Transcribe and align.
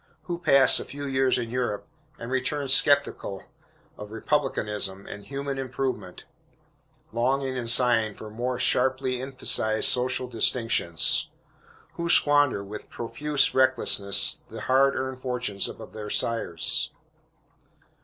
Who 0.23 0.39
pass 0.39 0.79
a 0.79 0.83
few 0.83 1.05
years 1.05 1.37
in 1.37 1.51
Europe 1.51 1.87
and 2.17 2.31
return 2.31 2.67
skeptical 2.67 3.43
of 3.99 4.09
republicanism 4.09 5.05
and 5.05 5.23
human 5.23 5.59
improvement, 5.59 6.25
longing 7.11 7.55
and 7.55 7.69
sighing 7.69 8.15
for 8.15 8.31
more 8.31 8.57
sharply 8.57 9.21
emphasized 9.21 9.87
social 9.89 10.27
distinctions? 10.27 11.29
Who 11.97 12.09
squander, 12.09 12.63
with 12.63 12.89
profuse 12.89 13.53
recklessness, 13.53 14.41
the 14.49 14.61
hard 14.61 14.95
earned 14.95 15.21
fortunes 15.21 15.67
of 15.67 15.93
their 15.93 16.09
sires? 16.09 16.89